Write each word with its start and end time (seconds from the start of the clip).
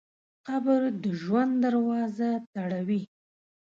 قبر 0.47 0.81
د 1.01 1.03
ژوند 1.21 1.53
دروازه 1.65 2.29
تړوي. 2.53 3.01